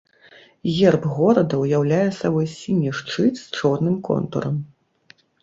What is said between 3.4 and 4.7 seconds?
з чорным контурам.